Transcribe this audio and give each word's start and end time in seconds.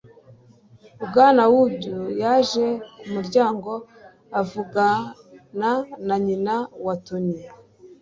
bwana 1.05 1.43
wood 1.53 1.81
yaje 2.21 2.67
ku 2.97 3.05
muryango 3.13 3.71
avugana 4.41 5.71
na 6.07 6.15
nyina 6.25 6.55
wa 6.85 6.95
tony 7.05 7.37